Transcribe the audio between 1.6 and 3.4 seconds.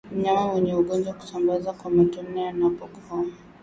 kwa matone anapokohoa